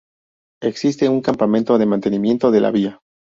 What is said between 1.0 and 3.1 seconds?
un campamento de mantenimiento de la vía.